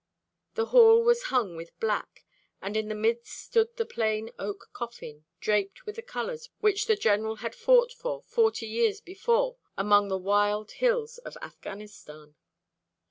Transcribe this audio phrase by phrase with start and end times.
[0.55, 2.25] The hall was hung with black,
[2.59, 6.95] and in the midst stood the plain oak coffin, draped with the colours which the
[6.95, 12.33] General had fought for forty years before among the wild hills of Afghanistan.